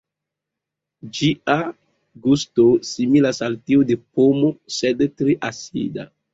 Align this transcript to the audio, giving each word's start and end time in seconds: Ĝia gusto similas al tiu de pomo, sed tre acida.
Ĝia 1.17 1.57
gusto 2.25 2.67
similas 2.93 3.43
al 3.51 3.61
tiu 3.69 3.87
de 3.93 4.01
pomo, 4.03 4.53
sed 4.81 5.07
tre 5.23 5.41
acida. 5.55 6.13